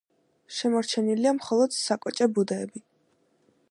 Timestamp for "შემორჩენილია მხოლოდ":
0.59-1.77